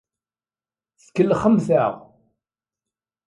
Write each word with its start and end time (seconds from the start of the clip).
Tkellxemt-aɣ. 1.03 1.93